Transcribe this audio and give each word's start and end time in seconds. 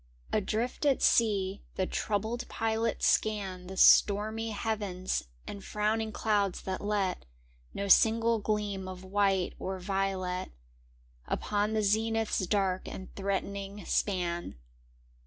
Adrift 0.33 0.83
at 0.83 0.99
sea, 0.99 1.61
the 1.75 1.85
troubled 1.85 2.47
pilots 2.49 3.05
scan 3.05 3.67
The 3.67 3.77
stormy 3.77 4.49
heavens 4.49 5.25
and 5.45 5.63
frowning 5.63 6.11
clouds 6.11 6.63
that 6.63 6.81
let 6.81 7.25
No 7.75 7.87
single 7.87 8.39
gleam 8.39 8.87
of 8.87 9.03
white 9.03 9.53
or 9.59 9.77
violet 9.77 10.51
Upon 11.27 11.73
the 11.73 11.83
zenith's 11.83 12.47
dark 12.47 12.87
and 12.87 13.13
threatening 13.15 13.85
span. 13.85 14.55